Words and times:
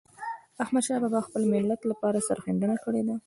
احمدشاه 0.63 0.99
بابا 1.03 1.19
د 1.21 1.25
خپل 1.27 1.43
ملت 1.53 1.81
لپاره 1.91 2.25
سرښندنه 2.27 2.75
کړې 2.83 3.01
ده. 3.07 3.15